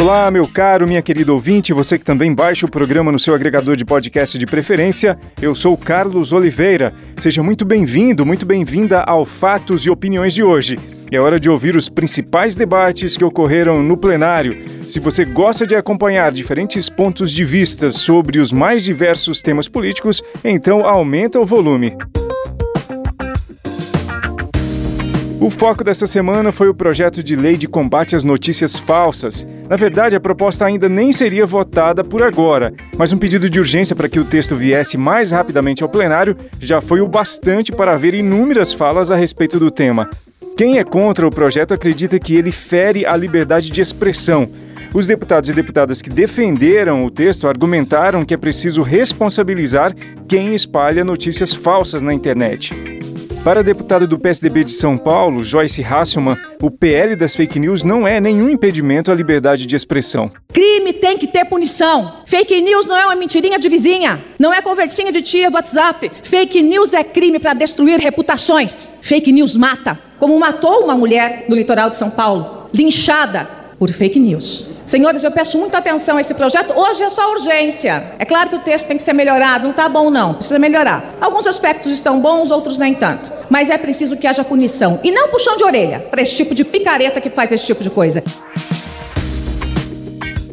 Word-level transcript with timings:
Olá, 0.00 0.30
meu 0.30 0.46
caro, 0.46 0.86
minha 0.86 1.02
querida 1.02 1.32
ouvinte, 1.32 1.72
você 1.72 1.98
que 1.98 2.04
também 2.04 2.32
baixa 2.32 2.64
o 2.64 2.70
programa 2.70 3.10
no 3.10 3.18
seu 3.18 3.34
agregador 3.34 3.74
de 3.74 3.84
podcast 3.84 4.38
de 4.38 4.46
preferência. 4.46 5.18
Eu 5.42 5.56
sou 5.56 5.76
Carlos 5.76 6.32
Oliveira. 6.32 6.94
Seja 7.18 7.42
muito 7.42 7.64
bem-vindo, 7.64 8.24
muito 8.24 8.46
bem-vinda 8.46 9.00
ao 9.00 9.24
Fatos 9.24 9.84
e 9.84 9.90
Opiniões 9.90 10.32
de 10.32 10.40
hoje. 10.40 10.78
É 11.10 11.18
hora 11.18 11.40
de 11.40 11.50
ouvir 11.50 11.74
os 11.74 11.88
principais 11.88 12.54
debates 12.54 13.16
que 13.16 13.24
ocorreram 13.24 13.82
no 13.82 13.96
plenário. 13.96 14.62
Se 14.84 15.00
você 15.00 15.24
gosta 15.24 15.66
de 15.66 15.74
acompanhar 15.74 16.30
diferentes 16.30 16.88
pontos 16.88 17.32
de 17.32 17.44
vista 17.44 17.90
sobre 17.90 18.38
os 18.38 18.52
mais 18.52 18.84
diversos 18.84 19.42
temas 19.42 19.66
políticos, 19.66 20.22
então 20.44 20.86
aumenta 20.86 21.40
o 21.40 21.44
volume. 21.44 21.96
O 25.40 25.50
foco 25.50 25.84
dessa 25.84 26.04
semana 26.04 26.50
foi 26.50 26.68
o 26.68 26.74
projeto 26.74 27.22
de 27.22 27.36
lei 27.36 27.56
de 27.56 27.68
combate 27.68 28.16
às 28.16 28.24
notícias 28.24 28.76
falsas. 28.76 29.46
Na 29.68 29.76
verdade, 29.76 30.16
a 30.16 30.20
proposta 30.20 30.64
ainda 30.64 30.88
nem 30.88 31.12
seria 31.12 31.46
votada 31.46 32.02
por 32.02 32.24
agora, 32.24 32.74
mas 32.96 33.12
um 33.12 33.18
pedido 33.18 33.48
de 33.48 33.60
urgência 33.60 33.94
para 33.94 34.08
que 34.08 34.18
o 34.18 34.24
texto 34.24 34.56
viesse 34.56 34.98
mais 34.98 35.30
rapidamente 35.30 35.84
ao 35.84 35.88
plenário 35.88 36.36
já 36.58 36.80
foi 36.80 37.00
o 37.00 37.06
bastante 37.06 37.70
para 37.70 37.92
haver 37.92 38.14
inúmeras 38.14 38.72
falas 38.72 39.12
a 39.12 39.16
respeito 39.16 39.60
do 39.60 39.70
tema. 39.70 40.10
Quem 40.56 40.78
é 40.78 40.84
contra 40.84 41.24
o 41.24 41.30
projeto 41.30 41.72
acredita 41.72 42.18
que 42.18 42.34
ele 42.34 42.50
fere 42.50 43.06
a 43.06 43.16
liberdade 43.16 43.70
de 43.70 43.80
expressão. 43.80 44.50
Os 44.92 45.06
deputados 45.06 45.48
e 45.48 45.52
deputadas 45.52 46.02
que 46.02 46.10
defenderam 46.10 47.04
o 47.04 47.10
texto 47.12 47.46
argumentaram 47.46 48.24
que 48.24 48.34
é 48.34 48.36
preciso 48.36 48.82
responsabilizar 48.82 49.94
quem 50.26 50.56
espalha 50.56 51.04
notícias 51.04 51.54
falsas 51.54 52.02
na 52.02 52.12
internet. 52.12 52.74
Para 53.44 53.60
a 53.60 53.62
deputada 53.62 54.06
do 54.06 54.18
PSDB 54.18 54.64
de 54.64 54.72
São 54.72 54.98
Paulo, 54.98 55.42
Joyce 55.42 55.82
Hasselmann, 55.82 56.36
o 56.60 56.70
PL 56.70 57.16
das 57.16 57.34
fake 57.34 57.58
news 57.58 57.82
não 57.82 58.06
é 58.06 58.20
nenhum 58.20 58.50
impedimento 58.50 59.10
à 59.10 59.14
liberdade 59.14 59.64
de 59.64 59.76
expressão. 59.76 60.30
Crime 60.52 60.92
tem 60.92 61.16
que 61.16 61.26
ter 61.26 61.44
punição. 61.44 62.14
Fake 62.26 62.60
news 62.60 62.86
não 62.86 62.96
é 62.96 63.06
uma 63.06 63.14
mentirinha 63.14 63.58
de 63.58 63.68
vizinha, 63.68 64.22
não 64.38 64.52
é 64.52 64.60
conversinha 64.60 65.12
de 65.12 65.22
tia 65.22 65.50
do 65.50 65.54
WhatsApp. 65.54 66.10
Fake 66.22 66.60
news 66.60 66.92
é 66.92 67.04
crime 67.04 67.38
para 67.38 67.54
destruir 67.54 67.98
reputações. 68.00 68.90
Fake 69.00 69.32
news 69.32 69.56
mata, 69.56 69.98
como 70.18 70.38
matou 70.38 70.84
uma 70.84 70.96
mulher 70.96 71.46
no 71.48 71.54
litoral 71.54 71.88
de 71.88 71.96
São 71.96 72.10
Paulo, 72.10 72.68
linchada 72.74 73.48
por 73.78 73.88
fake 73.88 74.18
news. 74.18 74.66
Senhores, 74.88 75.22
eu 75.22 75.30
peço 75.30 75.58
muita 75.58 75.76
atenção 75.76 76.16
a 76.16 76.22
esse 76.22 76.32
projeto. 76.32 76.72
Hoje 76.74 77.02
é 77.02 77.10
só 77.10 77.30
urgência. 77.32 78.14
É 78.18 78.24
claro 78.24 78.48
que 78.48 78.56
o 78.56 78.60
texto 78.60 78.88
tem 78.88 78.96
que 78.96 79.02
ser 79.02 79.12
melhorado, 79.12 79.64
não 79.64 79.72
está 79.72 79.86
bom 79.86 80.08
não, 80.08 80.32
precisa 80.32 80.58
melhorar. 80.58 81.14
Alguns 81.20 81.46
aspectos 81.46 81.92
estão 81.92 82.18
bons, 82.18 82.50
outros 82.50 82.78
nem 82.78 82.94
tanto. 82.94 83.30
Mas 83.50 83.68
é 83.68 83.76
preciso 83.76 84.16
que 84.16 84.26
haja 84.26 84.42
punição 84.42 84.98
e 85.04 85.10
não 85.10 85.28
puxão 85.28 85.58
de 85.58 85.64
orelha 85.64 86.06
para 86.10 86.22
esse 86.22 86.34
tipo 86.34 86.54
de 86.54 86.64
picareta 86.64 87.20
que 87.20 87.28
faz 87.28 87.52
esse 87.52 87.66
tipo 87.66 87.82
de 87.82 87.90
coisa. 87.90 88.24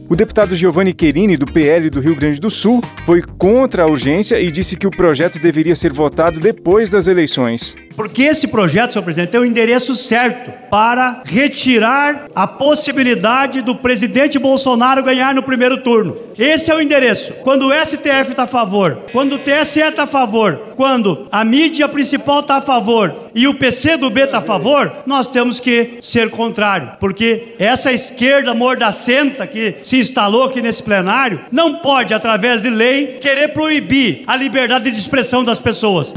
O 0.07 0.15
deputado 0.15 0.55
Giovanni 0.55 0.93
Querini, 0.93 1.35
do 1.35 1.47
PL 1.47 1.89
do 1.89 1.99
Rio 1.99 2.15
Grande 2.15 2.39
do 2.39 2.51
Sul, 2.51 2.79
foi 3.07 3.23
contra 3.23 3.83
a 3.83 3.87
urgência 3.87 4.39
e 4.39 4.51
disse 4.51 4.77
que 4.77 4.85
o 4.85 4.91
projeto 4.91 5.39
deveria 5.39 5.75
ser 5.75 5.91
votado 5.91 6.39
depois 6.39 6.91
das 6.91 7.07
eleições. 7.07 7.75
Porque 7.95 8.21
esse 8.21 8.47
projeto, 8.47 8.93
senhor 8.93 9.03
presidente, 9.03 9.31
tem 9.31 9.39
o 9.39 9.45
endereço 9.45 9.95
certo 9.95 10.51
para 10.69 11.23
retirar 11.25 12.27
a 12.35 12.45
possibilidade 12.45 13.61
do 13.61 13.75
presidente 13.75 14.37
Bolsonaro 14.37 15.01
ganhar 15.01 15.33
no 15.33 15.41
primeiro 15.41 15.81
turno. 15.81 16.15
Esse 16.37 16.69
é 16.69 16.75
o 16.75 16.81
endereço. 16.81 17.33
Quando 17.41 17.67
o 17.67 17.73
STF 17.73 18.31
está 18.31 18.43
a 18.43 18.47
favor, 18.47 19.05
quando 19.11 19.35
o 19.35 19.39
TSE 19.39 19.79
está 19.79 20.03
a 20.03 20.07
favor, 20.07 20.73
quando 20.75 21.27
a 21.31 21.43
mídia 21.43 21.87
principal 21.87 22.41
está 22.41 22.57
a 22.57 22.61
favor 22.61 23.24
e 23.35 23.47
o 23.49 23.53
PC 23.53 23.97
do 23.97 24.09
B 24.09 24.23
está 24.23 24.37
a 24.37 24.41
favor, 24.41 25.03
nós 25.05 25.27
temos 25.27 25.59
que 25.59 25.97
ser 25.99 26.29
contrário. 26.29 26.93
Porque 27.01 27.53
essa 27.59 27.91
esquerda 27.91 28.53
mordacenta 28.53 29.45
que 29.45 29.75
se 29.83 29.99
instalou 29.99 30.45
aqui 30.45 30.61
nesse 30.61 30.81
plenário 30.81 31.41
não 31.51 31.75
pode, 31.75 32.13
através 32.13 32.61
de 32.61 32.69
lei, 32.69 33.17
querer 33.19 33.49
proibir 33.49 34.23
a 34.25 34.37
liberdade 34.37 34.89
de 34.89 34.97
expressão 34.97 35.43
das 35.43 35.59
pessoas. 35.59 36.13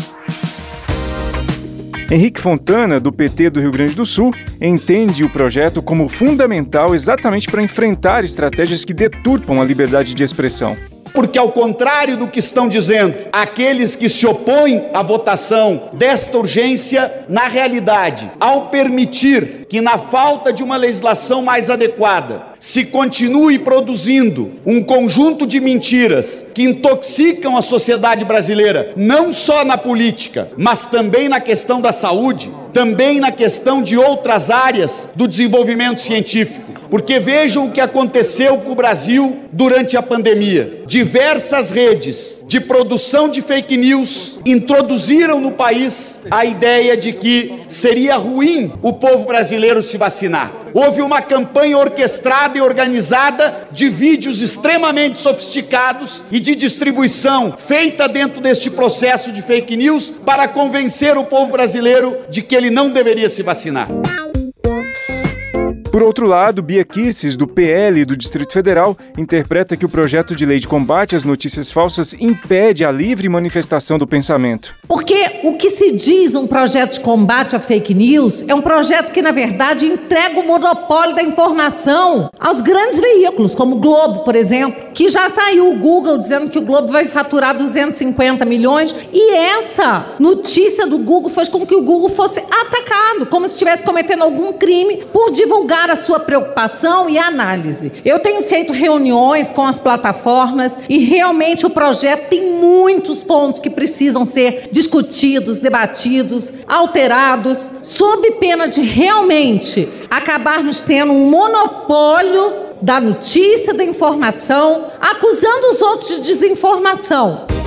Henrique 2.10 2.40
Fontana, 2.40 2.98
do 2.98 3.12
PT 3.12 3.50
do 3.50 3.60
Rio 3.60 3.72
Grande 3.72 3.94
do 3.94 4.06
Sul, 4.06 4.32
entende 4.60 5.24
o 5.24 5.28
projeto 5.28 5.82
como 5.82 6.08
fundamental 6.08 6.94
exatamente 6.94 7.50
para 7.50 7.62
enfrentar 7.62 8.24
estratégias 8.24 8.82
que 8.82 8.94
deturpam 8.94 9.60
a 9.60 9.64
liberdade 9.64 10.14
de 10.14 10.22
expressão. 10.22 10.74
Porque, 11.12 11.38
ao 11.38 11.50
contrário 11.50 12.16
do 12.16 12.28
que 12.28 12.38
estão 12.38 12.68
dizendo 12.68 13.16
aqueles 13.32 13.96
que 13.96 14.08
se 14.08 14.26
opõem 14.26 14.86
à 14.92 15.02
votação 15.02 15.90
desta 15.92 16.38
urgência, 16.38 17.24
na 17.28 17.48
realidade, 17.48 18.30
ao 18.38 18.66
permitir 18.66 19.66
que, 19.68 19.80
na 19.80 19.98
falta 19.98 20.52
de 20.52 20.62
uma 20.62 20.76
legislação 20.76 21.42
mais 21.42 21.70
adequada, 21.70 22.48
se 22.58 22.84
continue 22.84 23.58
produzindo 23.58 24.52
um 24.66 24.82
conjunto 24.82 25.46
de 25.46 25.60
mentiras 25.60 26.44
que 26.54 26.62
intoxicam 26.62 27.56
a 27.56 27.62
sociedade 27.62 28.24
brasileira, 28.24 28.92
não 28.96 29.32
só 29.32 29.64
na 29.64 29.78
política, 29.78 30.50
mas 30.56 30.86
também 30.86 31.28
na 31.28 31.40
questão 31.40 31.80
da 31.80 31.92
saúde, 31.92 32.50
também 32.72 33.20
na 33.20 33.30
questão 33.30 33.80
de 33.80 33.96
outras 33.96 34.50
áreas 34.50 35.08
do 35.14 35.28
desenvolvimento 35.28 36.00
científico. 36.00 36.67
Porque 36.90 37.18
vejam 37.18 37.66
o 37.66 37.70
que 37.70 37.80
aconteceu 37.80 38.58
com 38.58 38.72
o 38.72 38.74
Brasil 38.74 39.40
durante 39.52 39.96
a 39.96 40.02
pandemia. 40.02 40.82
Diversas 40.86 41.70
redes 41.70 42.40
de 42.46 42.60
produção 42.60 43.28
de 43.28 43.42
fake 43.42 43.76
news 43.76 44.38
introduziram 44.44 45.40
no 45.40 45.52
país 45.52 46.18
a 46.30 46.44
ideia 46.44 46.96
de 46.96 47.12
que 47.12 47.60
seria 47.68 48.16
ruim 48.16 48.72
o 48.82 48.92
povo 48.94 49.26
brasileiro 49.26 49.82
se 49.82 49.98
vacinar. 49.98 50.52
Houve 50.72 51.02
uma 51.02 51.20
campanha 51.20 51.78
orquestrada 51.78 52.56
e 52.56 52.60
organizada 52.60 53.68
de 53.72 53.88
vídeos 53.88 54.42
extremamente 54.42 55.18
sofisticados 55.18 56.22
e 56.30 56.40
de 56.40 56.54
distribuição 56.54 57.54
feita 57.56 58.08
dentro 58.08 58.40
deste 58.40 58.70
processo 58.70 59.32
de 59.32 59.42
fake 59.42 59.76
news 59.76 60.12
para 60.24 60.48
convencer 60.48 61.16
o 61.16 61.24
povo 61.24 61.52
brasileiro 61.52 62.16
de 62.30 62.42
que 62.42 62.54
ele 62.54 62.70
não 62.70 62.90
deveria 62.90 63.28
se 63.28 63.42
vacinar. 63.42 63.88
Por 65.98 66.06
outro 66.06 66.28
lado, 66.28 66.62
Bia 66.62 66.84
Kisses, 66.84 67.36
do 67.36 67.44
PL 67.44 68.04
do 68.04 68.16
Distrito 68.16 68.52
Federal, 68.52 68.96
interpreta 69.16 69.76
que 69.76 69.84
o 69.84 69.88
projeto 69.88 70.36
de 70.36 70.46
lei 70.46 70.60
de 70.60 70.68
combate 70.68 71.16
às 71.16 71.24
notícias 71.24 71.72
falsas 71.72 72.14
impede 72.20 72.84
a 72.84 72.92
livre 72.92 73.28
manifestação 73.28 73.98
do 73.98 74.06
pensamento. 74.06 74.76
Porque 74.86 75.40
o 75.42 75.56
que 75.56 75.68
se 75.68 75.90
diz 75.90 76.36
um 76.36 76.46
projeto 76.46 76.92
de 76.92 77.00
combate 77.00 77.56
à 77.56 77.58
fake 77.58 77.94
news 77.94 78.44
é 78.46 78.54
um 78.54 78.62
projeto 78.62 79.10
que, 79.10 79.20
na 79.20 79.32
verdade, 79.32 79.86
entrega 79.86 80.38
o 80.38 80.46
monopólio 80.46 81.16
da 81.16 81.22
informação 81.24 82.30
aos 82.38 82.60
grandes 82.60 83.00
veículos, 83.00 83.56
como 83.56 83.74
o 83.74 83.80
Globo, 83.80 84.20
por 84.20 84.36
exemplo, 84.36 84.92
que 84.94 85.08
já 85.08 85.26
está 85.26 85.46
aí 85.46 85.60
o 85.60 85.74
Google 85.78 86.16
dizendo 86.16 86.48
que 86.48 86.60
o 86.60 86.62
Globo 86.62 86.92
vai 86.92 87.06
faturar 87.06 87.56
250 87.56 88.44
milhões. 88.44 88.94
E 89.12 89.34
essa 89.34 90.14
notícia 90.20 90.86
do 90.86 90.98
Google 90.98 91.28
fez 91.28 91.48
com 91.48 91.66
que 91.66 91.74
o 91.74 91.82
Google 91.82 92.08
fosse 92.08 92.38
atacado, 92.38 93.26
como 93.26 93.48
se 93.48 93.54
estivesse 93.54 93.82
cometendo 93.82 94.22
algum 94.22 94.52
crime 94.52 95.04
por 95.12 95.32
divulgar 95.32 95.87
a 95.90 95.96
sua 95.96 96.20
preocupação 96.20 97.08
e 97.08 97.18
análise. 97.18 97.92
Eu 98.04 98.18
tenho 98.18 98.42
feito 98.42 98.72
reuniões 98.72 99.52
com 99.52 99.64
as 99.64 99.78
plataformas 99.78 100.78
e 100.88 100.98
realmente 100.98 101.66
o 101.66 101.70
projeto 101.70 102.28
tem 102.28 102.52
muitos 102.52 103.22
pontos 103.22 103.58
que 103.58 103.70
precisam 103.70 104.24
ser 104.24 104.68
discutidos, 104.70 105.60
debatidos, 105.60 106.52
alterados, 106.66 107.72
sob 107.82 108.30
pena 108.32 108.66
de 108.68 108.82
realmente 108.82 109.88
acabarmos 110.10 110.80
tendo 110.80 111.12
um 111.12 111.30
monopólio 111.30 112.68
da 112.80 113.00
notícia, 113.00 113.74
da 113.74 113.84
informação, 113.84 114.86
acusando 115.00 115.70
os 115.70 115.82
outros 115.82 116.08
de 116.08 116.20
desinformação. 116.20 117.57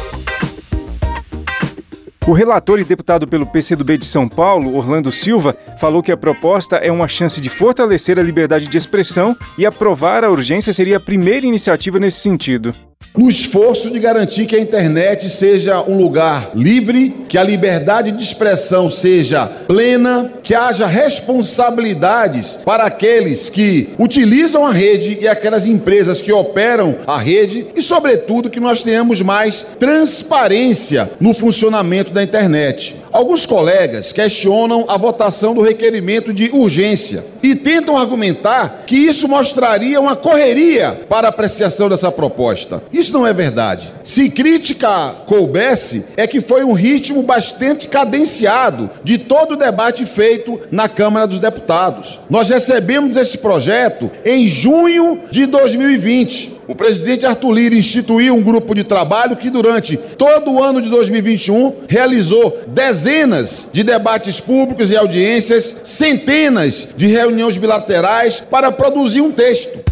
O 2.32 2.34
relator 2.34 2.80
e 2.80 2.86
deputado 2.86 3.28
pelo 3.28 3.46
PCdoB 3.46 3.98
de 3.98 4.06
São 4.06 4.26
Paulo, 4.26 4.74
Orlando 4.78 5.12
Silva, 5.12 5.54
falou 5.78 6.02
que 6.02 6.14
a 6.14 6.16
proposta 6.16 6.78
é 6.78 6.90
uma 6.90 7.06
chance 7.06 7.42
de 7.42 7.50
fortalecer 7.50 8.18
a 8.18 8.24
liberdade 8.24 8.68
de 8.68 8.78
expressão 8.78 9.36
e 9.58 9.66
aprovar 9.66 10.24
a 10.24 10.32
urgência 10.32 10.72
seria 10.72 10.96
a 10.96 11.02
primeira 11.02 11.46
iniciativa 11.46 12.00
nesse 12.00 12.20
sentido 12.20 12.74
no 13.16 13.30
esforço 13.30 13.92
de 13.92 14.00
garantir 14.00 14.46
que 14.46 14.56
a 14.56 14.60
internet 14.60 15.30
seja 15.30 15.82
um 15.82 15.98
lugar 15.98 16.52
livre, 16.56 17.26
que 17.28 17.38
a 17.38 17.44
liberdade 17.44 18.12
de 18.12 18.24
expressão 18.24 18.90
seja 18.90 19.46
plena, 19.46 20.32
que 20.42 20.56
haja 20.56 20.88
responsabilidades 20.88 22.58
para 22.64 22.86
aqueles 22.86 23.50
que 23.50 23.90
utilizam 24.00 24.66
a 24.66 24.72
rede 24.72 25.18
e 25.22 25.28
aquelas 25.28 25.66
empresas 25.66 26.22
que 26.22 26.32
operam 26.32 26.98
a 27.06 27.18
rede 27.18 27.68
e, 27.76 27.82
sobretudo, 27.82 28.50
que 28.50 28.60
nós 28.60 28.82
tenhamos 28.82 29.22
mais 29.22 29.66
transparência 29.78 31.12
no 31.20 31.34
funcionamento 31.34 32.12
da 32.14 32.24
internet. 32.24 33.01
Alguns 33.12 33.46
colegas 33.46 34.14
questionam 34.14 34.86
a 34.88 34.96
votação 34.96 35.54
do 35.54 35.62
requerimento 35.62 36.34
de 36.34 36.50
urgência 36.52 37.26
e 37.44 37.56
tentam 37.56 37.98
argumentar 37.98 38.84
que 38.88 38.96
isso 38.96 39.28
mostraria 39.28 40.00
uma 40.00 40.16
correria 40.16 41.02
para 41.10 41.28
a 41.28 41.30
apreciação 41.30 41.90
dessa 41.90 42.10
proposta. 42.12 42.82
Isso 42.92 43.12
não 43.12 43.28
é 43.28 43.34
verdade. 43.34 43.94
Se 44.04 44.30
crítica 44.30 45.16
coubesse, 45.26 46.06
é 46.16 46.26
que 46.26 46.40
foi 46.40 46.64
um 46.64 46.74
ritmo 46.74 47.22
bastante 47.22 47.88
cadenciado 47.88 48.90
de 49.04 49.18
todo 49.18 49.54
o 49.54 49.58
debate 49.58 50.06
feito 50.06 50.60
na 50.72 50.88
Câmara 50.88 51.28
dos 51.28 51.40
Deputados. 51.40 52.20
Nós 52.30 52.50
recebemos 52.50 53.18
esse 53.18 53.38
projeto 53.38 54.10
em 54.24 54.48
junho 54.48 55.22
de 55.30 55.46
2020. 55.46 56.61
O 56.72 56.76
presidente 56.76 57.26
Arthur 57.26 57.52
Lira 57.52 57.76
instituiu 57.76 58.34
um 58.34 58.42
grupo 58.42 58.74
de 58.74 58.86
trabalho 58.86 59.36
que, 59.36 59.50
durante 59.50 59.98
todo 59.98 60.54
o 60.54 60.64
ano 60.64 60.82
de 60.82 60.90
2021, 60.90 61.80
realizou 61.86 62.62
dezenas 62.66 63.68
de 63.74 63.84
debates 63.84 64.40
públicos 64.40 64.90
e 64.90 64.96
audiências, 64.96 65.76
centenas 65.84 66.88
de 66.96 67.08
reuniões 67.08 67.58
bilaterais 67.58 68.42
para 68.50 68.72
produzir 68.72 69.20
um 69.20 69.34
texto. 69.34 69.91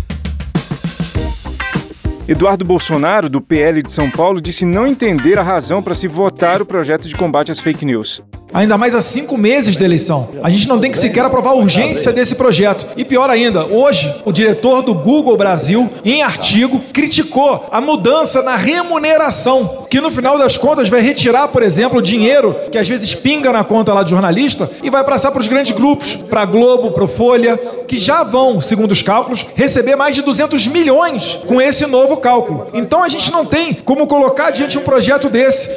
Eduardo 2.30 2.64
Bolsonaro, 2.64 3.28
do 3.28 3.42
PL 3.42 3.82
de 3.82 3.92
São 3.92 4.12
Paulo, 4.12 4.40
disse 4.40 4.64
não 4.64 4.86
entender 4.86 5.40
a 5.40 5.42
razão 5.42 5.82
para 5.82 5.96
se 5.96 6.08
votar 6.08 6.62
o 6.62 6.66
projeto 6.66 7.08
de 7.08 7.16
combate 7.16 7.52
às 7.52 7.60
fake 7.60 7.84
news 7.84 8.22
ainda 8.54 8.78
mais 8.78 8.96
há 8.96 9.02
cinco 9.02 9.38
meses 9.38 9.78
da 9.78 9.86
eleição. 9.86 10.30
A 10.44 10.50
gente 10.50 10.68
não 10.68 10.80
tem 10.80 10.92
que 10.92 10.98
sequer 10.98 11.24
aprovar 11.24 11.52
a 11.52 11.56
urgência 11.56 12.12
desse 12.12 12.36
projeto. 12.36 12.86
E 12.98 13.06
pior 13.06 13.30
ainda, 13.30 13.66
hoje, 13.66 14.14
o 14.26 14.32
diretor 14.32 14.82
do 14.82 14.94
Google 14.94 15.38
Brasil, 15.38 15.88
em 16.04 16.22
artigo, 16.22 16.82
criticou 16.92 17.68
a 17.72 17.80
mudança 17.80 18.42
na 18.42 18.56
remuneração, 18.56 19.79
que 19.90 20.00
no 20.00 20.12
final 20.12 20.38
das 20.38 20.58
contas 20.58 20.88
vai 20.88 21.02
retirar, 21.02 21.48
por 21.48 21.64
exemplo, 21.64 22.00
o 22.00 22.02
dinheiro 22.02 22.56
que 22.72 22.78
às 22.78 22.88
vezes 22.88 23.16
pinga 23.16 23.52
na 23.52 23.64
conta 23.64 23.94
lá 23.94 24.04
do 24.04 24.10
jornalista 24.10 24.70
e 24.84 24.90
vai 24.90 25.04
passar 25.04 25.32
para 25.32 25.42
os 25.42 25.48
grandes 25.48 25.72
grupos, 25.72 26.16
para 26.16 26.42
a 26.42 26.46
Globo, 26.46 26.92
para 26.92 27.08
Folha, 27.08 27.58
que 27.88 27.98
já 27.98 28.24
vão, 28.24 28.62
segundo 28.62 28.92
os 28.92 29.02
cálculos, 29.02 29.46
receber 29.56 29.96
mais 29.96 30.16
de 30.16 30.22
200 30.22 30.68
milhões 30.68 31.40
com 31.48 31.60
esse 31.60 31.86
novo 31.86 32.18
cálculo. 32.18 32.68
Então 32.74 33.04
a 33.04 33.10
gente 33.10 33.32
não 33.32 33.46
tem 33.46 33.74
como 33.74 34.08
colocar 34.08 34.52
diante 34.52 34.78
um 34.78 34.82
projeto 34.82 35.30
desse. 35.30 35.70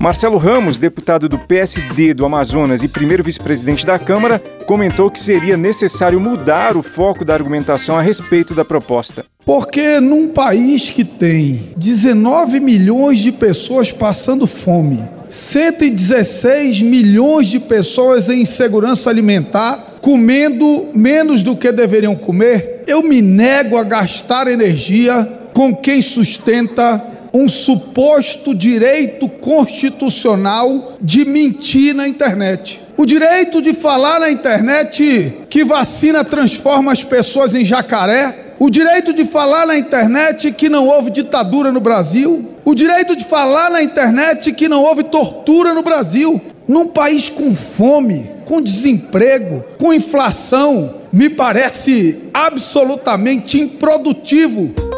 Marcelo 0.00 0.38
Ramos, 0.38 0.78
deputado 0.78 1.28
do 1.28 1.38
PSD 1.38 2.14
do 2.14 2.24
Amazonas 2.24 2.82
e 2.82 2.88
primeiro 2.88 3.22
vice-presidente 3.22 3.84
da 3.84 3.98
Câmara, 3.98 4.38
comentou 4.66 5.10
que 5.10 5.20
seria 5.20 5.58
necessário 5.58 6.18
mudar 6.18 6.74
o 6.74 6.82
foco 6.82 7.22
da 7.22 7.34
argumentação 7.34 7.98
a 7.98 8.00
respeito 8.00 8.54
da 8.54 8.64
proposta. 8.64 9.26
Porque 9.44 10.00
num 10.00 10.28
país 10.28 10.88
que 10.88 11.04
tem 11.04 11.74
19 11.76 12.60
milhões 12.60 13.18
de 13.18 13.30
pessoas 13.30 13.92
passando 13.92 14.46
fome, 14.46 15.06
116 15.28 16.80
milhões 16.80 17.48
de 17.48 17.60
pessoas 17.60 18.30
em 18.30 18.40
insegurança 18.40 19.10
alimentar, 19.10 19.98
comendo 20.00 20.88
menos 20.94 21.42
do 21.42 21.54
que 21.54 21.70
deveriam 21.70 22.16
comer, 22.16 22.84
eu 22.86 23.02
me 23.02 23.20
nego 23.20 23.76
a 23.76 23.82
gastar 23.82 24.48
energia 24.48 25.40
com 25.52 25.76
quem 25.76 26.00
sustenta 26.00 27.09
um 27.32 27.48
suposto 27.48 28.54
direito 28.54 29.28
constitucional 29.28 30.94
de 31.00 31.24
mentir 31.24 31.94
na 31.94 32.06
internet. 32.08 32.80
O 32.96 33.06
direito 33.06 33.62
de 33.62 33.72
falar 33.72 34.20
na 34.20 34.30
internet 34.30 35.34
que 35.48 35.64
vacina 35.64 36.24
transforma 36.24 36.92
as 36.92 37.02
pessoas 37.02 37.54
em 37.54 37.64
jacaré. 37.64 38.54
O 38.58 38.68
direito 38.68 39.14
de 39.14 39.24
falar 39.24 39.66
na 39.66 39.78
internet 39.78 40.52
que 40.52 40.68
não 40.68 40.86
houve 40.86 41.10
ditadura 41.10 41.72
no 41.72 41.80
Brasil. 41.80 42.50
O 42.62 42.74
direito 42.74 43.16
de 43.16 43.24
falar 43.24 43.70
na 43.70 43.82
internet 43.82 44.52
que 44.52 44.68
não 44.68 44.82
houve 44.82 45.04
tortura 45.04 45.72
no 45.72 45.82
Brasil. 45.82 46.40
Num 46.68 46.88
país 46.88 47.30
com 47.30 47.54
fome, 47.54 48.30
com 48.44 48.60
desemprego, 48.60 49.64
com 49.78 49.94
inflação, 49.94 50.96
me 51.10 51.30
parece 51.30 52.18
absolutamente 52.34 53.58
improdutivo 53.58 54.89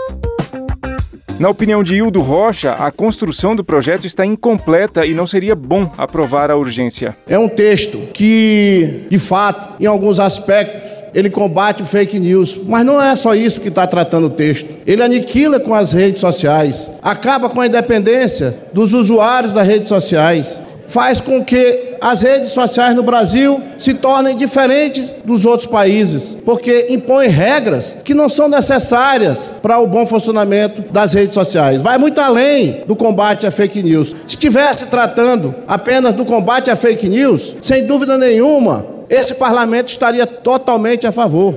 na 1.42 1.48
opinião 1.48 1.82
de 1.82 1.96
Hildo 1.96 2.20
Rocha, 2.20 2.74
a 2.74 2.92
construção 2.92 3.56
do 3.56 3.64
projeto 3.64 4.06
está 4.06 4.24
incompleta 4.24 5.04
e 5.04 5.12
não 5.12 5.26
seria 5.26 5.56
bom 5.56 5.90
aprovar 5.98 6.52
a 6.52 6.56
urgência. 6.56 7.16
É 7.26 7.36
um 7.36 7.48
texto 7.48 7.98
que, 8.14 9.08
de 9.10 9.18
fato, 9.18 9.82
em 9.82 9.86
alguns 9.86 10.20
aspectos, 10.20 10.88
ele 11.12 11.28
combate 11.28 11.82
fake 11.84 12.16
news, 12.20 12.60
mas 12.64 12.86
não 12.86 13.02
é 13.02 13.16
só 13.16 13.34
isso 13.34 13.60
que 13.60 13.66
está 13.66 13.84
tratando 13.88 14.28
o 14.28 14.30
texto. 14.30 14.70
Ele 14.86 15.02
aniquila 15.02 15.58
com 15.58 15.74
as 15.74 15.90
redes 15.90 16.20
sociais, 16.20 16.88
acaba 17.02 17.50
com 17.50 17.60
a 17.60 17.66
independência 17.66 18.56
dos 18.72 18.94
usuários 18.94 19.52
das 19.52 19.66
redes 19.66 19.88
sociais, 19.88 20.62
faz 20.92 21.22
com 21.22 21.42
que 21.42 21.94
as 22.02 22.20
redes 22.20 22.52
sociais 22.52 22.94
no 22.94 23.02
Brasil 23.02 23.62
se 23.78 23.94
tornem 23.94 24.36
diferentes 24.36 25.10
dos 25.24 25.46
outros 25.46 25.66
países, 25.66 26.36
porque 26.44 26.88
impõem 26.90 27.28
regras 27.28 27.96
que 28.04 28.12
não 28.12 28.28
são 28.28 28.46
necessárias 28.46 29.50
para 29.62 29.78
o 29.78 29.86
bom 29.86 30.04
funcionamento 30.04 30.82
das 30.92 31.14
redes 31.14 31.32
sociais. 31.32 31.80
Vai 31.80 31.96
muito 31.96 32.20
além 32.20 32.82
do 32.86 32.94
combate 32.94 33.46
à 33.46 33.50
fake 33.50 33.82
news. 33.82 34.08
Se 34.26 34.34
estivesse 34.34 34.84
tratando 34.86 35.54
apenas 35.66 36.12
do 36.12 36.26
combate 36.26 36.70
à 36.70 36.76
fake 36.76 37.08
news, 37.08 37.56
sem 37.62 37.86
dúvida 37.86 38.18
nenhuma, 38.18 38.84
esse 39.08 39.32
parlamento 39.32 39.88
estaria 39.88 40.26
totalmente 40.26 41.06
a 41.06 41.12
favor. 41.12 41.56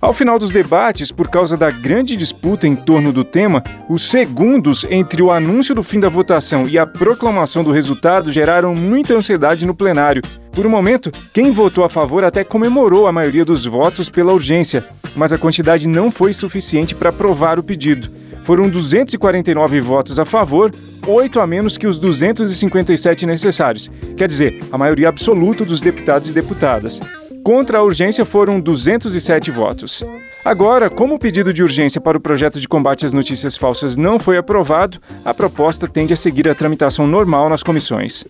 Ao 0.00 0.12
final 0.12 0.38
dos 0.38 0.52
debates, 0.52 1.10
por 1.10 1.26
causa 1.26 1.56
da 1.56 1.72
grande 1.72 2.16
disputa 2.16 2.68
em 2.68 2.76
torno 2.76 3.12
do 3.12 3.24
tema, 3.24 3.64
os 3.88 4.08
segundos 4.08 4.86
entre 4.88 5.20
o 5.20 5.32
anúncio 5.32 5.74
do 5.74 5.82
fim 5.82 5.98
da 5.98 6.08
votação 6.08 6.68
e 6.68 6.78
a 6.78 6.86
proclamação 6.86 7.64
do 7.64 7.72
resultado 7.72 8.30
geraram 8.30 8.76
muita 8.76 9.14
ansiedade 9.14 9.66
no 9.66 9.74
plenário. 9.74 10.22
Por 10.52 10.64
um 10.64 10.70
momento, 10.70 11.10
quem 11.34 11.50
votou 11.50 11.82
a 11.82 11.88
favor 11.88 12.22
até 12.22 12.44
comemorou 12.44 13.08
a 13.08 13.12
maioria 13.12 13.44
dos 13.44 13.64
votos 13.64 14.08
pela 14.08 14.32
urgência, 14.32 14.84
mas 15.16 15.32
a 15.32 15.38
quantidade 15.38 15.88
não 15.88 16.12
foi 16.12 16.32
suficiente 16.32 16.94
para 16.94 17.08
aprovar 17.08 17.58
o 17.58 17.64
pedido. 17.64 18.08
Foram 18.44 18.70
249 18.70 19.80
votos 19.80 20.20
a 20.20 20.24
favor, 20.24 20.72
8 21.08 21.40
a 21.40 21.46
menos 21.46 21.76
que 21.76 21.88
os 21.88 21.98
257 21.98 23.26
necessários, 23.26 23.90
quer 24.16 24.28
dizer, 24.28 24.60
a 24.70 24.78
maioria 24.78 25.08
absoluta 25.08 25.64
dos 25.64 25.80
deputados 25.80 26.30
e 26.30 26.32
deputadas. 26.32 27.00
Contra 27.48 27.78
a 27.78 27.82
urgência 27.82 28.26
foram 28.26 28.60
207 28.60 29.50
votos. 29.50 30.04
Agora, 30.44 30.90
como 30.90 31.14
o 31.14 31.18
pedido 31.18 31.50
de 31.50 31.62
urgência 31.62 31.98
para 31.98 32.18
o 32.18 32.20
projeto 32.20 32.60
de 32.60 32.68
combate 32.68 33.06
às 33.06 33.12
notícias 33.14 33.56
falsas 33.56 33.96
não 33.96 34.18
foi 34.18 34.36
aprovado, 34.36 35.00
a 35.24 35.32
proposta 35.32 35.88
tende 35.88 36.12
a 36.12 36.16
seguir 36.16 36.46
a 36.46 36.54
tramitação 36.54 37.06
normal 37.06 37.48
nas 37.48 37.62
comissões. 37.62 38.26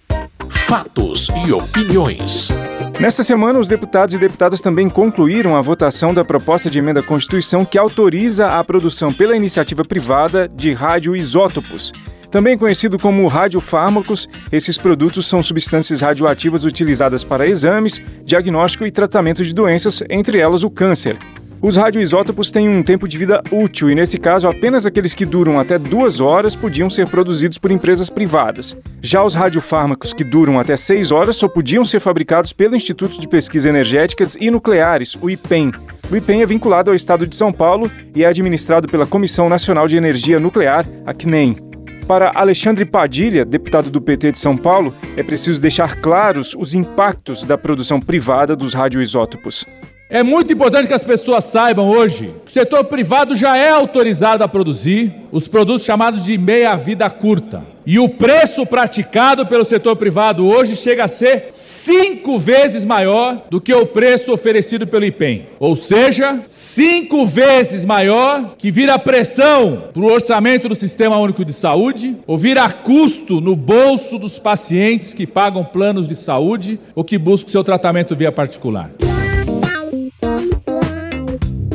Fatos 0.48 1.26
e 1.44 1.52
opiniões. 1.52 2.52
Nesta 3.00 3.24
semana, 3.24 3.58
os 3.58 3.66
deputados 3.66 4.14
e 4.14 4.18
deputadas 4.18 4.62
também 4.62 4.88
concluíram 4.88 5.56
a 5.56 5.60
votação 5.60 6.14
da 6.14 6.24
proposta 6.24 6.70
de 6.70 6.78
emenda 6.78 7.00
à 7.00 7.02
Constituição 7.02 7.64
que 7.64 7.76
autoriza 7.76 8.46
a 8.46 8.62
produção 8.62 9.12
pela 9.12 9.34
iniciativa 9.34 9.84
privada 9.84 10.46
de 10.46 10.72
radioisótopos 10.72 11.92
também 12.30 12.58
conhecido 12.58 12.98
como 12.98 13.26
radiofármacos, 13.26 14.28
esses 14.52 14.76
produtos 14.76 15.26
são 15.26 15.42
substâncias 15.42 16.00
radioativas 16.00 16.64
utilizadas 16.64 17.24
para 17.24 17.46
exames, 17.46 18.00
diagnóstico 18.24 18.86
e 18.86 18.90
tratamento 18.90 19.44
de 19.44 19.54
doenças, 19.54 20.02
entre 20.10 20.38
elas 20.38 20.62
o 20.62 20.70
câncer. 20.70 21.18
Os 21.60 21.76
radioisótopos 21.76 22.52
têm 22.52 22.68
um 22.68 22.84
tempo 22.84 23.08
de 23.08 23.18
vida 23.18 23.42
útil 23.50 23.90
e, 23.90 23.94
nesse 23.94 24.16
caso, 24.16 24.46
apenas 24.46 24.86
aqueles 24.86 25.12
que 25.12 25.26
duram 25.26 25.58
até 25.58 25.76
duas 25.76 26.20
horas 26.20 26.54
podiam 26.54 26.88
ser 26.88 27.08
produzidos 27.08 27.58
por 27.58 27.72
empresas 27.72 28.08
privadas. 28.08 28.76
Já 29.02 29.24
os 29.24 29.34
radiofármacos 29.34 30.12
que 30.12 30.22
duram 30.22 30.60
até 30.60 30.76
seis 30.76 31.10
horas 31.10 31.34
só 31.34 31.48
podiam 31.48 31.84
ser 31.84 31.98
fabricados 31.98 32.52
pelo 32.52 32.76
Instituto 32.76 33.20
de 33.20 33.26
Pesquisas 33.26 33.66
Energéticas 33.66 34.36
e 34.38 34.52
Nucleares, 34.52 35.16
o 35.20 35.28
IPEN. 35.28 35.72
O 36.10 36.16
IPEN 36.16 36.42
é 36.42 36.46
vinculado 36.46 36.90
ao 36.90 36.94
Estado 36.94 37.26
de 37.26 37.34
São 37.34 37.52
Paulo 37.52 37.90
e 38.14 38.22
é 38.22 38.26
administrado 38.26 38.86
pela 38.86 39.04
Comissão 39.04 39.48
Nacional 39.48 39.88
de 39.88 39.96
Energia 39.96 40.38
Nuclear, 40.38 40.86
a 41.04 41.12
CNEM. 41.12 41.67
Para 42.08 42.32
Alexandre 42.34 42.86
Padilha, 42.86 43.44
deputado 43.44 43.90
do 43.90 44.00
PT 44.00 44.32
de 44.32 44.38
São 44.38 44.56
Paulo, 44.56 44.94
é 45.14 45.22
preciso 45.22 45.60
deixar 45.60 46.00
claros 46.00 46.54
os 46.54 46.74
impactos 46.74 47.44
da 47.44 47.58
produção 47.58 48.00
privada 48.00 48.56
dos 48.56 48.72
radioisótopos. 48.72 49.66
É 50.10 50.22
muito 50.22 50.50
importante 50.50 50.88
que 50.88 50.94
as 50.94 51.04
pessoas 51.04 51.44
saibam 51.44 51.86
hoje 51.86 52.32
que 52.42 52.50
o 52.50 52.54
setor 52.54 52.82
privado 52.84 53.36
já 53.36 53.58
é 53.58 53.68
autorizado 53.68 54.42
a 54.42 54.48
produzir 54.48 55.12
os 55.30 55.46
produtos 55.46 55.84
chamados 55.84 56.24
de 56.24 56.38
meia-vida 56.38 57.10
curta. 57.10 57.62
E 57.84 57.98
o 57.98 58.08
preço 58.08 58.64
praticado 58.64 59.46
pelo 59.46 59.66
setor 59.66 59.96
privado 59.96 60.46
hoje 60.46 60.76
chega 60.76 61.04
a 61.04 61.08
ser 61.08 61.48
cinco 61.50 62.38
vezes 62.38 62.86
maior 62.86 63.44
do 63.50 63.60
que 63.60 63.74
o 63.74 63.84
preço 63.84 64.32
oferecido 64.32 64.86
pelo 64.86 65.04
IPEM. 65.04 65.48
Ou 65.60 65.76
seja, 65.76 66.42
cinco 66.46 67.26
vezes 67.26 67.84
maior 67.84 68.54
que 68.56 68.70
vira 68.70 68.98
pressão 68.98 69.90
para 69.92 70.02
o 70.02 70.10
orçamento 70.10 70.70
do 70.70 70.74
Sistema 70.74 71.18
Único 71.18 71.44
de 71.44 71.52
Saúde, 71.52 72.16
ou 72.26 72.38
vira 72.38 72.70
custo 72.72 73.42
no 73.42 73.54
bolso 73.54 74.18
dos 74.18 74.38
pacientes 74.38 75.12
que 75.12 75.26
pagam 75.26 75.64
planos 75.64 76.08
de 76.08 76.16
saúde 76.16 76.80
ou 76.94 77.04
que 77.04 77.18
buscam 77.18 77.50
seu 77.50 77.62
tratamento 77.62 78.16
via 78.16 78.32
particular. 78.32 78.90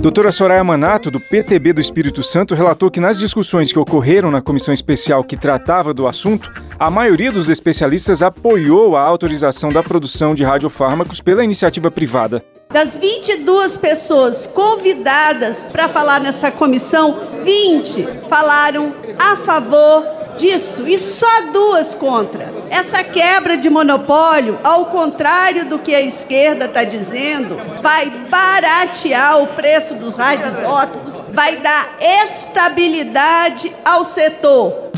Doutora 0.03 0.33
Soraya 0.33 0.61
Manato, 0.65 1.09
do 1.09 1.17
PTB 1.17 1.71
do 1.71 1.79
Espírito 1.79 2.21
Santo, 2.21 2.53
relatou 2.53 2.91
que 2.91 2.99
nas 2.99 3.17
discussões 3.17 3.71
que 3.71 3.79
ocorreram 3.79 4.29
na 4.29 4.41
comissão 4.41 4.73
especial 4.73 5.23
que 5.23 5.37
tratava 5.37 5.93
do 5.93 6.05
assunto, 6.05 6.51
a 6.77 6.91
maioria 6.91 7.31
dos 7.31 7.49
especialistas 7.49 8.21
apoiou 8.21 8.97
a 8.97 9.01
autorização 9.01 9.71
da 9.71 9.81
produção 9.81 10.35
de 10.35 10.43
radiofármacos 10.43 11.21
pela 11.21 11.41
iniciativa 11.41 11.89
privada. 11.89 12.43
Das 12.69 12.97
22 12.97 13.77
pessoas 13.77 14.45
convidadas 14.45 15.63
para 15.71 15.87
falar 15.87 16.19
nessa 16.19 16.51
comissão, 16.51 17.17
20 17.41 18.05
falaram 18.27 18.93
a 19.17 19.37
favor 19.37 20.03
disso 20.37 20.85
e 20.85 20.99
só 20.99 21.49
duas 21.53 21.95
contra. 21.95 22.51
Essa 22.73 23.03
quebra 23.03 23.55
de 23.55 23.69
monopólio, 23.69 24.57
ao 24.63 24.87
contrário 24.87 25.69
do 25.69 25.77
que 25.77 25.93
a 25.93 26.01
esquerda 26.01 26.65
está 26.65 26.83
dizendo, 26.83 27.55
vai 27.83 28.11
baratear 28.31 29.43
o 29.43 29.45
preço 29.45 29.93
dos 29.93 30.15
radiosótopos, 30.15 31.21
vai 31.31 31.57
dar 31.57 31.95
estabilidade 32.01 33.71
ao 33.85 34.03
setor. 34.03 34.89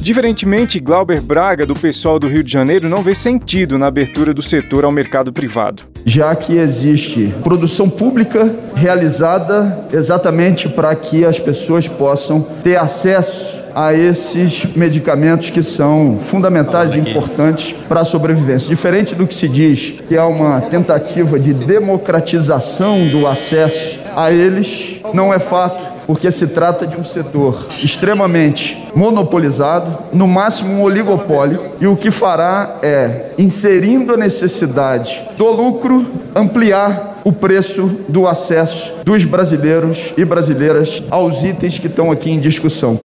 Diferentemente, 0.00 0.78
Glauber 0.78 1.20
Braga, 1.20 1.66
do 1.66 1.74
pessoal 1.74 2.20
do 2.20 2.28
Rio 2.28 2.44
de 2.44 2.52
Janeiro, 2.52 2.88
não 2.88 3.02
vê 3.02 3.12
sentido 3.12 3.76
na 3.76 3.88
abertura 3.88 4.32
do 4.32 4.42
setor 4.42 4.84
ao 4.84 4.92
mercado 4.92 5.32
privado. 5.32 5.82
Já 6.04 6.36
que 6.36 6.56
existe 6.58 7.34
produção 7.42 7.90
pública 7.90 8.54
realizada 8.76 9.84
exatamente 9.92 10.68
para 10.68 10.94
que 10.94 11.24
as 11.24 11.40
pessoas 11.40 11.88
possam 11.88 12.40
ter 12.62 12.76
acesso 12.76 13.55
a 13.76 13.92
esses 13.92 14.64
medicamentos 14.74 15.50
que 15.50 15.62
são 15.62 16.18
fundamentais 16.18 16.94
e 16.94 16.98
importantes 16.98 17.76
para 17.86 18.00
a 18.00 18.04
sobrevivência. 18.06 18.70
Diferente 18.70 19.14
do 19.14 19.26
que 19.26 19.34
se 19.34 19.46
diz 19.46 19.96
que 20.08 20.16
é 20.16 20.22
uma 20.22 20.62
tentativa 20.62 21.38
de 21.38 21.52
democratização 21.52 23.06
do 23.08 23.26
acesso 23.26 24.00
a 24.16 24.32
eles, 24.32 25.02
não 25.12 25.32
é 25.32 25.38
fato 25.38 25.96
porque 26.06 26.30
se 26.30 26.46
trata 26.46 26.86
de 26.86 26.96
um 26.96 27.04
setor 27.04 27.66
extremamente 27.82 28.78
monopolizado, 28.94 29.98
no 30.12 30.26
máximo 30.26 30.72
um 30.72 30.82
oligopólio, 30.82 31.60
e 31.80 31.86
o 31.86 31.96
que 31.96 32.12
fará 32.12 32.76
é, 32.80 33.32
inserindo 33.36 34.14
a 34.14 34.16
necessidade 34.16 35.22
do 35.36 35.50
lucro, 35.50 36.06
ampliar 36.34 37.20
o 37.24 37.32
preço 37.32 37.90
do 38.08 38.26
acesso 38.26 38.92
dos 39.04 39.24
brasileiros 39.24 40.14
e 40.16 40.24
brasileiras 40.24 41.02
aos 41.10 41.42
itens 41.42 41.78
que 41.78 41.88
estão 41.88 42.12
aqui 42.12 42.30
em 42.30 42.38
discussão. 42.38 43.00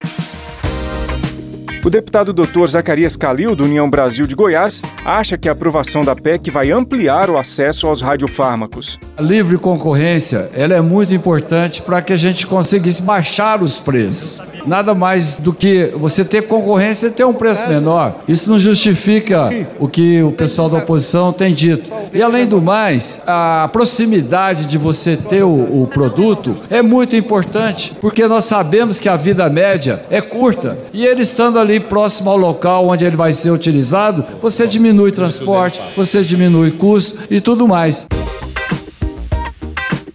O 1.84 1.90
deputado 1.90 2.32
Dr. 2.32 2.68
Zacarias 2.68 3.16
Calil, 3.16 3.56
do 3.56 3.64
União 3.64 3.90
Brasil 3.90 4.28
de 4.28 4.36
Goiás, 4.36 4.84
acha 5.04 5.36
que 5.36 5.50
a 5.50 5.52
aprovação 5.52 6.04
da 6.04 6.16
PEC 6.16 6.52
vai 6.52 6.70
ampliar 6.70 7.28
o 7.28 7.40
acesso 7.40 7.88
aos 7.88 8.04
radiofármacos. 8.04 9.00
A 9.18 9.22
livre 9.22 9.58
concorrência 9.58 10.52
ela 10.54 10.76
é 10.76 10.82
muito 10.82 11.12
importante 11.12 11.82
para 11.82 12.00
que 12.00 12.14
a 12.14 12.18
gente 12.18 12.46
conseguisse 12.46 13.02
baixar 13.02 13.64
os 13.64 13.80
preços. 13.80 14.40
Nada 14.66 14.94
mais 14.94 15.36
do 15.36 15.54
que 15.54 15.92
você 15.96 16.24
ter 16.24 16.44
concorrência 16.44 17.08
e 17.08 17.12
ter 17.12 17.26
um 17.26 17.34
preço 17.34 17.68
menor. 17.68 18.22
Isso 18.28 18.50
não 18.50 18.60
justifica 18.60 19.50
o 19.80 19.88
que 19.88 20.22
o 20.22 20.32
pessoal 20.32 20.70
da 20.70 20.78
oposição 20.80 21.34
tem 21.34 21.54
dito. 21.54 21.92
E 22.14 22.22
além 22.22 22.46
do 22.46 22.62
mais, 22.62 23.22
a 23.26 23.70
proximidade 23.72 24.66
de 24.66 24.78
você 24.78 25.18
ter 25.18 25.44
o, 25.44 25.84
o 25.84 25.88
produto 25.88 26.56
é 26.70 26.82
muito 26.82 27.16
importante, 27.16 27.94
porque 28.00 28.28
nós 28.28 28.46
sabemos 28.46 29.00
que 29.00 29.10
a 29.10 29.16
vida 29.16 29.50
média 29.50 30.04
é 30.10 30.22
curta. 30.22 30.78
E 30.94 31.06
ele 31.06 31.22
estando 31.22 31.60
ali 31.60 31.80
próximo 31.80 32.30
ao 32.30 32.38
local 32.38 32.88
onde 32.88 33.06
ele 33.06 33.16
vai 33.16 33.32
ser 33.34 33.52
utilizado, 33.52 34.26
você 34.42 34.68
diminui 34.68 35.12
transporte, 35.12 35.82
você 35.96 36.22
diminui 36.22 36.72
custo 36.72 37.18
e 37.30 37.40
tudo 37.42 37.68
mais. 37.68 38.08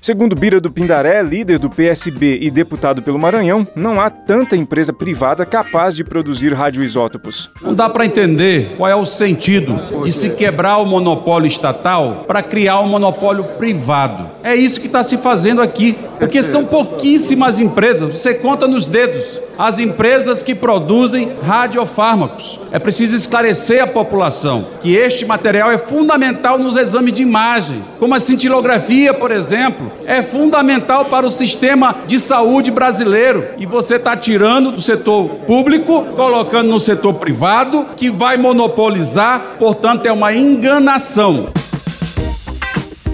Segundo 0.06 0.36
Bira 0.36 0.60
do 0.60 0.70
Pindaré, 0.70 1.20
líder 1.20 1.58
do 1.58 1.68
PSB 1.68 2.38
e 2.40 2.48
deputado 2.48 3.02
pelo 3.02 3.18
Maranhão, 3.18 3.66
não 3.74 4.00
há 4.00 4.08
tanta 4.08 4.54
empresa 4.54 4.92
privada 4.92 5.44
capaz 5.44 5.96
de 5.96 6.04
produzir 6.04 6.54
radioisótopos. 6.54 7.50
Não 7.60 7.74
dá 7.74 7.90
para 7.90 8.06
entender 8.06 8.76
qual 8.76 8.88
é 8.88 8.94
o 8.94 9.04
sentido 9.04 9.74
de 10.04 10.12
se 10.12 10.30
quebrar 10.30 10.76
o 10.76 10.86
monopólio 10.86 11.48
estatal 11.48 12.24
para 12.24 12.40
criar 12.40 12.80
um 12.82 12.88
monopólio 12.88 13.42
privado. 13.58 14.30
É 14.44 14.54
isso 14.54 14.80
que 14.80 14.86
está 14.86 15.02
se 15.02 15.18
fazendo 15.18 15.60
aqui, 15.60 15.98
porque 16.20 16.40
são 16.40 16.64
pouquíssimas 16.64 17.58
empresas, 17.58 18.16
você 18.16 18.32
conta 18.32 18.68
nos 18.68 18.86
dedos 18.86 19.40
as 19.58 19.78
empresas 19.78 20.42
que 20.42 20.54
produzem 20.54 21.32
radiofármacos. 21.42 22.60
É 22.70 22.78
preciso 22.78 23.16
esclarecer 23.16 23.82
à 23.82 23.86
população 23.86 24.68
que 24.80 24.94
este 24.94 25.24
material 25.24 25.70
é 25.70 25.78
fundamental 25.78 26.58
nos 26.58 26.76
exames 26.76 27.14
de 27.14 27.22
imagens, 27.22 27.92
como 27.98 28.14
a 28.14 28.20
cintilografia, 28.20 29.14
por 29.14 29.30
exemplo, 29.30 29.90
é 30.04 30.22
fundamental 30.22 31.04
para 31.06 31.26
o 31.26 31.30
sistema 31.30 31.96
de 32.06 32.18
saúde 32.18 32.70
brasileiro. 32.70 33.44
E 33.58 33.66
você 33.66 33.96
está 33.96 34.16
tirando 34.16 34.72
do 34.72 34.80
setor 34.80 35.28
público, 35.46 36.04
colocando 36.14 36.68
no 36.68 36.80
setor 36.80 37.14
privado, 37.14 37.86
que 37.96 38.10
vai 38.10 38.36
monopolizar, 38.36 39.56
portanto, 39.58 40.06
é 40.06 40.12
uma 40.12 40.34
enganação. 40.34 41.48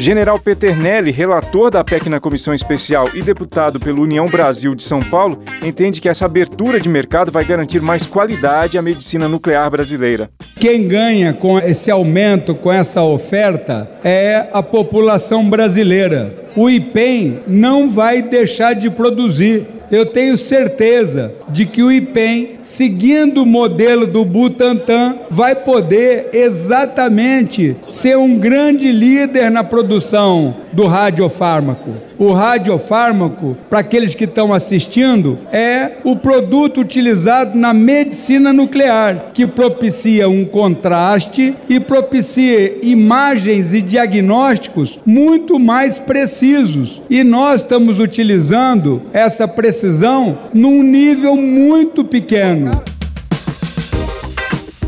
General 0.02 0.37
Peternelli, 0.37 1.12
relator 1.12 1.71
da 1.71 1.85
PEC 1.85 2.09
na 2.09 2.18
comissão 2.18 2.52
especial 2.52 3.09
e 3.14 3.23
deputado 3.23 3.78
pelo 3.78 4.02
União 4.02 4.26
Brasil 4.26 4.75
de 4.75 4.82
São 4.82 4.99
Paulo, 4.99 5.38
entende 5.64 6.00
que 6.00 6.09
essa 6.09 6.25
abertura 6.25 6.80
de 6.80 6.88
mercado 6.88 7.30
vai 7.30 7.44
garantir 7.44 7.80
mais 7.80 8.04
qualidade 8.04 8.76
à 8.76 8.82
medicina 8.82 9.28
nuclear 9.28 9.71
brasileira. 9.71 10.28
Quem 10.59 10.88
ganha 10.88 11.32
com 11.32 11.56
esse 11.56 11.88
aumento, 11.88 12.52
com 12.52 12.73
essa 12.73 13.00
oferta, 13.04 13.88
é 14.02 14.49
a 14.52 14.61
população 14.61 15.49
brasileira. 15.49 16.49
O 16.56 16.68
IPEM 16.68 17.38
não 17.47 17.88
vai 17.88 18.23
deixar 18.23 18.75
de 18.75 18.90
produzir 18.90 19.64
eu 19.92 20.06
tenho 20.06 20.38
certeza 20.38 21.34
de 21.50 21.66
que 21.66 21.82
o 21.82 21.92
IPEM, 21.92 22.61
seguindo 22.62 23.42
o 23.42 23.46
modelo 23.46 24.06
do 24.06 24.25
Butantan, 24.25 25.18
vai 25.28 25.54
poder 25.54 26.30
exatamente 26.32 27.76
ser 27.88 28.16
um 28.16 28.38
grande 28.38 28.90
líder 28.90 29.50
na 29.50 29.62
produção 29.62 30.56
do 30.72 30.87
radiofármaco. 30.87 31.90
O 32.22 32.32
radiofármaco, 32.32 33.56
para 33.68 33.80
aqueles 33.80 34.14
que 34.14 34.26
estão 34.26 34.54
assistindo, 34.54 35.40
é 35.50 35.94
o 36.04 36.14
produto 36.14 36.80
utilizado 36.80 37.58
na 37.58 37.74
medicina 37.74 38.52
nuclear, 38.52 39.32
que 39.34 39.44
propicia 39.44 40.28
um 40.28 40.44
contraste 40.44 41.52
e 41.68 41.80
propicia 41.80 42.78
imagens 42.80 43.74
e 43.74 43.82
diagnósticos 43.82 45.00
muito 45.04 45.58
mais 45.58 45.98
precisos. 45.98 47.02
E 47.10 47.24
nós 47.24 47.62
estamos 47.62 47.98
utilizando 47.98 49.02
essa 49.12 49.48
precisão 49.48 50.38
num 50.54 50.80
nível 50.80 51.36
muito 51.36 52.04
pequeno. 52.04 52.70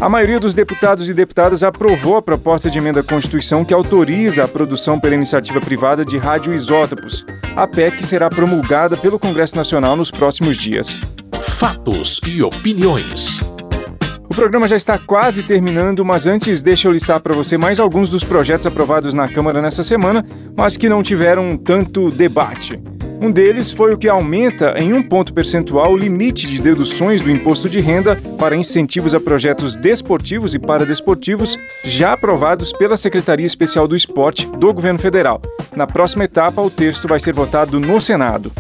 A 0.01 0.09
maioria 0.09 0.41
dos 0.41 0.55
deputados 0.55 1.09
e 1.09 1.15
deputadas 1.15 1.63
aprovou 1.63 2.17
a 2.17 2.23
proposta 2.23 2.69
de 2.69 2.79
emenda 2.79 3.01
à 3.01 3.03
Constituição 3.03 3.65
que 3.65 3.73
autoriza 3.73 4.45
a 4.45 4.49
produção 4.49 4.99
pela 4.99 5.15
iniciativa 5.15 5.61
privada 5.61 6.05
de 6.05 6.19
radioisótopos. 6.19 7.25
A 7.57 7.67
PEC 7.67 8.05
será 8.05 8.29
promulgada 8.29 8.97
pelo 8.97 9.19
Congresso 9.19 9.57
Nacional 9.57 9.97
nos 9.97 10.11
próximos 10.11 10.57
dias. 10.57 11.01
Fatos 11.41 12.21
e 12.27 12.43
opiniões. 12.43 13.41
O 14.29 14.35
programa 14.35 14.67
já 14.67 14.77
está 14.77 14.99
quase 14.99 15.45
terminando, 15.45 16.05
mas 16.05 16.27
antes 16.27 16.61
deixa 16.61 16.89
eu 16.89 16.93
listar 16.93 17.21
para 17.21 17.35
você 17.35 17.57
mais 17.57 17.79
alguns 17.79 18.09
dos 18.09 18.25
projetos 18.25 18.67
aprovados 18.67 19.15
na 19.15 19.29
Câmara 19.29 19.63
nessa 19.63 19.85
semana, 19.85 20.27
mas 20.57 20.77
que 20.77 20.89
não 20.89 21.05
tiveram 21.05 21.57
tanto 21.57 22.11
debate. 22.11 22.83
Um 23.21 23.31
deles 23.31 23.71
foi 23.71 23.95
o 23.95 23.99
que 23.99 24.09
aumenta 24.09 24.75
em 24.77 24.93
um 24.93 25.03
ponto 25.03 25.33
percentual 25.33 25.93
o 25.93 25.97
limite 25.97 26.47
de 26.47 26.61
deduções 26.61 27.23
do 27.23 27.31
imposto 27.31 27.69
de 27.69 27.81
renda 27.81 28.17
para 28.39 28.57
incentivos 28.57 29.15
a 29.15 29.21
projetos 29.21 29.77
desportivos 29.77 30.55
e 30.55 30.59
paradesportivos 30.59 31.57
já 31.85 32.13
aprovados 32.13 32.73
pela 32.73 32.97
Secretaria 32.97 33.47
Especial 33.47 33.89
do 33.89 33.97
Esporte 33.97 34.47
do 34.47 34.73
Governo 34.73 34.99
Federal. 34.99 35.41
Na 35.75 35.87
próxima 35.87 36.25
etapa, 36.25 36.61
o 36.61 36.71
texto 36.71 37.09
vai 37.09 37.19
ser 37.19 37.33
votado 37.33 37.81
no 37.81 38.01
Senado. 38.01 38.53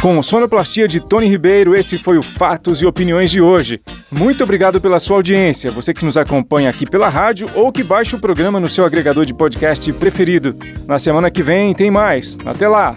Com 0.00 0.22
sonoplastia 0.22 0.86
de 0.86 1.00
Tony 1.00 1.26
Ribeiro, 1.26 1.74
esse 1.74 1.98
foi 1.98 2.16
o 2.16 2.22
Fatos 2.22 2.80
e 2.80 2.86
Opiniões 2.86 3.32
de 3.32 3.40
hoje. 3.40 3.80
Muito 4.12 4.44
obrigado 4.44 4.80
pela 4.80 5.00
sua 5.00 5.16
audiência, 5.16 5.72
você 5.72 5.92
que 5.92 6.04
nos 6.04 6.16
acompanha 6.16 6.70
aqui 6.70 6.86
pela 6.86 7.08
rádio 7.08 7.50
ou 7.54 7.72
que 7.72 7.82
baixa 7.82 8.16
o 8.16 8.20
programa 8.20 8.60
no 8.60 8.68
seu 8.68 8.84
agregador 8.84 9.26
de 9.26 9.34
podcast 9.34 9.92
preferido. 9.94 10.54
Na 10.86 11.00
semana 11.00 11.28
que 11.28 11.42
vem 11.42 11.74
tem 11.74 11.90
mais. 11.90 12.38
Até 12.46 12.68
lá! 12.68 12.96